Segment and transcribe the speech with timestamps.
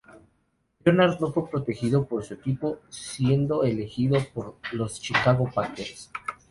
[0.83, 6.09] Leonard no fue protegido por su equipo, siendo elegido por los Chicago Packers.